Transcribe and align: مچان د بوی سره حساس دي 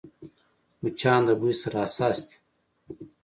مچان 0.81 1.21
د 1.27 1.29
بوی 1.39 1.53
سره 1.61 1.77
حساس 1.83 2.19
دي 2.27 2.35